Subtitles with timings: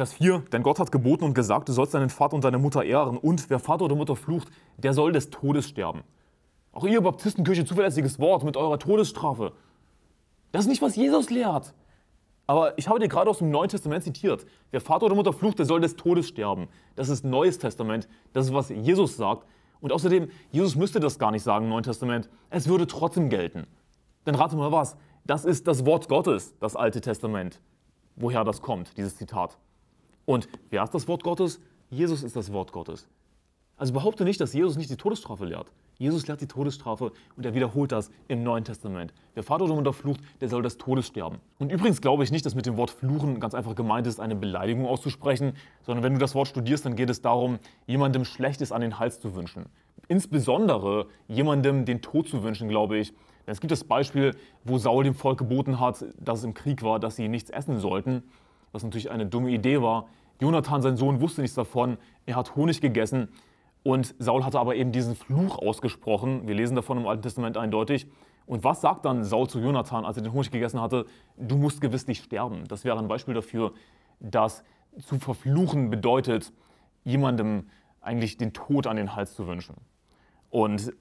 [0.00, 2.82] Vers 4, denn Gott hat geboten und gesagt, du sollst deinen Vater und deine Mutter
[2.82, 6.04] ehren und wer Vater oder Mutter flucht, der soll des Todes sterben.
[6.72, 9.52] Auch ihr Baptistenkirche, zuverlässiges Wort mit eurer Todesstrafe.
[10.52, 11.74] Das ist nicht, was Jesus lehrt.
[12.46, 14.46] Aber ich habe dir gerade aus dem Neuen Testament zitiert.
[14.70, 16.68] Wer Vater oder Mutter flucht, der soll des Todes sterben.
[16.96, 18.08] Das ist Neues Testament.
[18.32, 19.46] Das ist, was Jesus sagt.
[19.82, 22.30] Und außerdem, Jesus müsste das gar nicht sagen im Neuen Testament.
[22.48, 23.66] Es würde trotzdem gelten.
[24.24, 24.96] Denn rate mal was.
[25.26, 27.60] Das ist das Wort Gottes, das Alte Testament.
[28.16, 29.58] Woher das kommt, dieses Zitat.
[30.30, 31.60] Und wer ist das Wort Gottes?
[31.88, 33.08] Jesus ist das Wort Gottes.
[33.76, 35.72] Also behaupte nicht, dass Jesus nicht die Todesstrafe lehrt.
[35.98, 39.12] Jesus lehrt die Todesstrafe und er wiederholt das im Neuen Testament.
[39.34, 41.40] Wer Vater oder Mutter flucht, der soll des Todes sterben.
[41.58, 44.36] Und übrigens glaube ich nicht, dass mit dem Wort fluchen ganz einfach gemeint ist, eine
[44.36, 47.58] Beleidigung auszusprechen, sondern wenn du das Wort studierst, dann geht es darum,
[47.88, 49.66] jemandem Schlechtes an den Hals zu wünschen.
[50.06, 53.08] Insbesondere jemandem den Tod zu wünschen, glaube ich.
[53.48, 56.84] Denn es gibt das Beispiel, wo Saul dem Volk geboten hat, dass es im Krieg
[56.84, 58.22] war, dass sie nichts essen sollten
[58.72, 60.08] was natürlich eine dumme Idee war.
[60.40, 61.98] Jonathan, sein Sohn, wusste nichts davon.
[62.26, 63.28] Er hat Honig gegessen
[63.82, 66.48] und Saul hatte aber eben diesen Fluch ausgesprochen.
[66.48, 68.06] Wir lesen davon im Alten Testament eindeutig.
[68.46, 71.06] Und was sagt dann Saul zu Jonathan, als er den Honig gegessen hatte?
[71.36, 72.64] Du musst gewisslich sterben.
[72.68, 73.72] Das wäre ein Beispiel dafür,
[74.18, 74.64] dass
[74.98, 76.52] zu verfluchen bedeutet,
[77.04, 77.68] jemandem
[78.00, 79.76] eigentlich den Tod an den Hals zu wünschen.
[80.48, 80.92] Und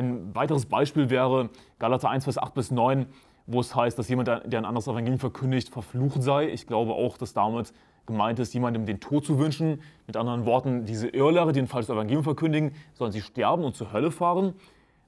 [0.00, 3.06] ein weiteres Beispiel wäre Galater 1, Vers 8 bis 9
[3.52, 6.48] wo es heißt, dass jemand, der ein anderes Evangelium verkündigt, verflucht sei.
[6.48, 7.72] Ich glaube auch, dass damit
[8.06, 9.82] gemeint ist, jemandem den Tod zu wünschen.
[10.06, 13.92] Mit anderen Worten, diese Irrlehrer, die ein falsches Evangelium verkündigen, sollen sie sterben und zur
[13.92, 14.54] Hölle fahren.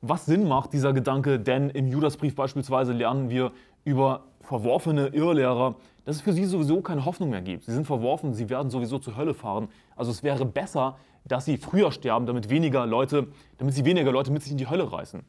[0.01, 3.53] Was Sinn macht dieser Gedanke, denn im Judasbrief beispielsweise lernen wir
[3.85, 7.65] über verworfene Irrlehrer, dass es für sie sowieso keine Hoffnung mehr gibt.
[7.65, 9.69] Sie sind verworfen, sie werden sowieso zur Hölle fahren.
[9.95, 13.29] Also es wäre besser, dass sie früher sterben, damit weniger Leute,
[13.59, 15.23] damit sie weniger Leute mit sich in die Hölle reißen.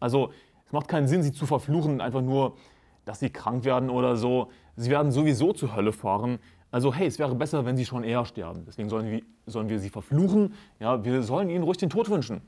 [0.00, 0.32] Also
[0.66, 2.56] es macht keinen Sinn, sie zu verfluchen, einfach nur,
[3.04, 4.50] dass sie krank werden oder so.
[4.76, 6.38] Sie werden sowieso zur Hölle fahren.
[6.70, 8.64] Also hey, es wäre besser, wenn sie schon eher sterben.
[8.66, 10.52] Deswegen sollen wir, sollen wir sie verfluchen.
[10.78, 12.42] Ja, wir sollen ihnen ruhig den Tod wünschen.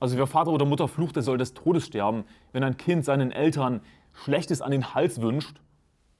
[0.00, 2.24] Also wer Vater oder Mutter flucht, der soll des Todes sterben.
[2.52, 3.80] Wenn ein Kind seinen Eltern
[4.12, 5.60] Schlechtes an den Hals wünscht,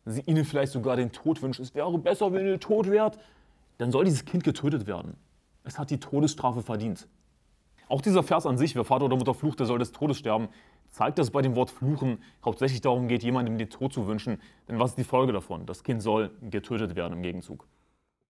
[0.05, 3.19] sie ihnen vielleicht sogar den Tod wünscht, es wäre besser, wenn ihr tot wärt,
[3.79, 5.17] dann soll dieses Kind getötet werden.
[5.65, 7.09] Es hat die Todesstrafe verdient.
[7.89, 10.49] Auch dieser Vers an sich, wer Vater oder Mutter flucht, der soll des Todes sterben,
[10.91, 14.41] zeigt, dass es bei dem Wort fluchen hauptsächlich darum geht, jemandem den Tod zu wünschen.
[14.69, 15.67] Denn was ist die Folge davon?
[15.67, 17.67] Das Kind soll getötet werden im Gegenzug.